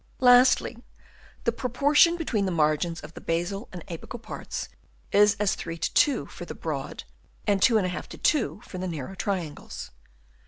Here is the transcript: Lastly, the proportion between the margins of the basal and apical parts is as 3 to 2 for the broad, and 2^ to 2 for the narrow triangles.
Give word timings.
Lastly, 0.19 0.81
the 1.43 1.51
proportion 1.51 2.17
between 2.17 2.47
the 2.47 2.51
margins 2.51 3.01
of 3.01 3.13
the 3.13 3.21
basal 3.21 3.69
and 3.71 3.85
apical 3.85 4.19
parts 4.19 4.67
is 5.11 5.37
as 5.39 5.53
3 5.53 5.77
to 5.77 5.93
2 5.93 6.25
for 6.25 6.43
the 6.45 6.55
broad, 6.55 7.03
and 7.45 7.61
2^ 7.61 8.07
to 8.07 8.17
2 8.17 8.61
for 8.65 8.79
the 8.79 8.87
narrow 8.87 9.13
triangles. 9.13 9.91